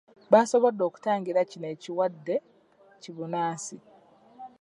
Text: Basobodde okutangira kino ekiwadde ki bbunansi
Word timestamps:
Basobodde 0.31 0.81
okutangira 0.89 1.39
kino 1.51 1.67
ekiwadde 1.75 2.35
ki 3.01 3.09
bbunansi 3.13 3.77